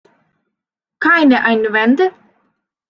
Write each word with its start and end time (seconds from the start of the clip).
Keine 0.99 1.43
Einwände? 1.45 2.11